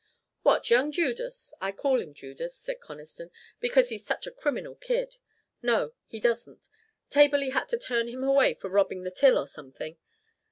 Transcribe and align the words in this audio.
"What, 0.41 0.71
young 0.71 0.91
Judas 0.91 1.53
I 1.61 1.71
call 1.71 2.01
him 2.01 2.15
Judas," 2.15 2.55
said 2.57 2.79
Conniston, 2.79 3.29
"because 3.59 3.89
he's 3.89 4.03
such 4.03 4.25
a 4.25 4.31
criminal 4.31 4.73
kid. 4.73 5.17
No, 5.61 5.93
he 6.07 6.19
doesn't. 6.19 6.69
Taberley 7.11 7.51
had 7.51 7.69
to 7.69 7.77
turn 7.77 8.07
him 8.07 8.23
away 8.23 8.55
for 8.55 8.67
robbing 8.67 9.03
the 9.03 9.11
till 9.11 9.37
or 9.37 9.45
something. 9.45 9.99